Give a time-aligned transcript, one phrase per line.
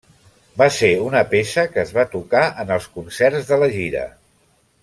[0.61, 4.09] Va ser una peça que es va tocar en els concerts de la gira.